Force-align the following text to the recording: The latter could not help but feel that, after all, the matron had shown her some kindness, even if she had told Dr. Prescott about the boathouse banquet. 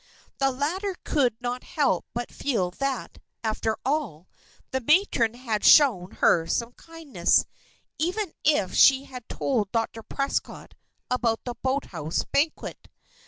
The 0.39 0.49
latter 0.49 0.95
could 1.03 1.35
not 1.41 1.63
help 1.63 2.07
but 2.15 2.31
feel 2.31 2.71
that, 2.71 3.19
after 3.43 3.77
all, 3.85 4.27
the 4.71 4.79
matron 4.81 5.35
had 5.35 5.63
shown 5.63 6.09
her 6.13 6.47
some 6.47 6.71
kindness, 6.71 7.45
even 7.99 8.33
if 8.43 8.73
she 8.73 9.03
had 9.03 9.29
told 9.29 9.71
Dr. 9.71 10.01
Prescott 10.01 10.73
about 11.11 11.41
the 11.43 11.53
boathouse 11.61 12.23
banquet. 12.31 12.87